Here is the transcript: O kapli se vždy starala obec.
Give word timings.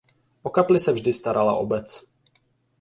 O 0.43 0.49
kapli 0.51 0.79
se 0.79 0.91
vždy 0.91 1.13
starala 1.13 1.53
obec. 1.55 1.87